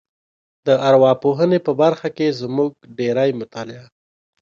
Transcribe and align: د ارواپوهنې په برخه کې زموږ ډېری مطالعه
د 0.67 0.69
ارواپوهنې 0.89 1.59
په 1.65 1.71
برخه 1.81 2.09
کې 2.17 2.37
زموږ 2.41 2.71
ډېری 2.99 3.31
مطالعه 3.41 3.85